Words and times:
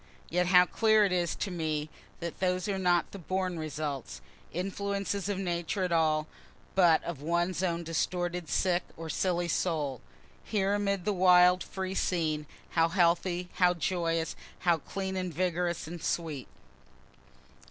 Yet 0.29 0.47
how 0.47 0.65
clear 0.65 1.05
it 1.05 1.11
is 1.11 1.35
to 1.35 1.51
me 1.51 1.87
that 2.21 2.39
those 2.39 2.67
are 2.67 2.79
not 2.79 3.11
the 3.11 3.19
born 3.19 3.59
results, 3.59 4.19
influences 4.51 5.29
of 5.29 5.37
Nature 5.37 5.83
at 5.83 5.91
all, 5.91 6.25
but 6.73 7.03
of 7.03 7.21
one's 7.21 7.61
own 7.61 7.83
distorted, 7.83 8.49
sick 8.49 8.81
or 8.97 9.11
silly 9.11 9.47
soul. 9.47 10.01
Here, 10.43 10.73
amid 10.73 11.05
this 11.05 11.13
wild, 11.13 11.63
free 11.63 11.93
scene, 11.93 12.47
how 12.71 12.89
healthy, 12.89 13.49
how 13.57 13.75
joyous, 13.75 14.35
how 14.61 14.79
clean 14.79 15.15
and 15.15 15.31
vigorous 15.31 15.85
and 15.85 16.01
sweet! 16.03 16.47